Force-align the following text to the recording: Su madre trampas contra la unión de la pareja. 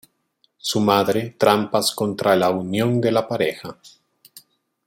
Su 0.57 0.79
madre 0.79 1.35
trampas 1.37 1.91
contra 1.93 2.35
la 2.35 2.49
unión 2.49 2.99
de 2.99 3.11
la 3.11 3.27
pareja. 3.27 3.77